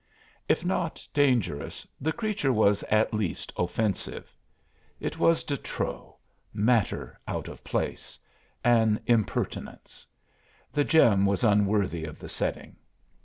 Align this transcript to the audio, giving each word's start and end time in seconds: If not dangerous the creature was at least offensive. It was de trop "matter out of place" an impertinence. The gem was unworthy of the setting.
If 0.49 0.65
not 0.65 1.07
dangerous 1.13 1.85
the 2.01 2.11
creature 2.11 2.51
was 2.51 2.81
at 2.89 3.13
least 3.13 3.53
offensive. 3.55 4.33
It 4.99 5.19
was 5.19 5.43
de 5.43 5.55
trop 5.57 6.17
"matter 6.51 7.19
out 7.27 7.47
of 7.47 7.63
place" 7.63 8.17
an 8.63 8.99
impertinence. 9.05 10.07
The 10.71 10.85
gem 10.85 11.27
was 11.27 11.43
unworthy 11.43 12.05
of 12.05 12.17
the 12.17 12.29
setting. 12.29 12.77